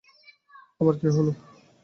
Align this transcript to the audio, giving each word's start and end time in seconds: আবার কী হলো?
আবার 0.81 0.95
কী 0.99 1.07
হলো? 1.09 1.31